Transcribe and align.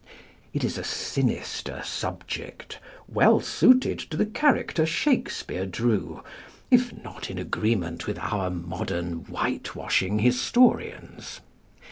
It 0.51 0.63
is 0.63 0.79
a 0.79 0.83
sinister 0.83 1.83
subject, 1.85 2.79
well 3.07 3.39
suited 3.39 3.99
to 3.99 4.17
the 4.17 4.25
character 4.25 4.83
Shakespeare 4.83 5.67
drew, 5.67 6.23
if 6.71 6.91
not 7.03 7.29
in 7.29 7.37
agreement 7.37 8.07
with 8.07 8.17
our 8.17 8.49
modern 8.49 9.25
whitewashing 9.27 10.17
historians. 10.17 11.39